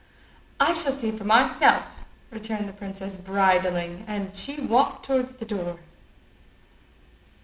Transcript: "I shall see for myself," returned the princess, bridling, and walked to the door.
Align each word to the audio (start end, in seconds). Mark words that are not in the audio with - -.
"I 0.59 0.73
shall 0.73 0.93
see 0.93 1.11
for 1.11 1.25
myself," 1.25 1.99
returned 2.31 2.67
the 2.67 2.73
princess, 2.73 3.19
bridling, 3.19 4.03
and 4.07 4.31
walked 4.67 5.05
to 5.05 5.21
the 5.21 5.45
door. 5.45 5.77